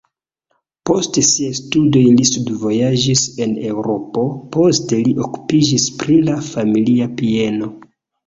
Post 0.89 1.17
siaj 1.25 1.49
studoj 1.57 2.01
li 2.13 2.25
studvojaĝis 2.29 3.25
en 3.45 3.53
Eŭropo, 3.73 4.25
poste 4.57 5.01
li 5.09 5.13
okupiĝis 5.27 5.85
pri 6.01 6.17
la 6.31 6.39
familia 6.49 7.09
bieno. 7.21 7.69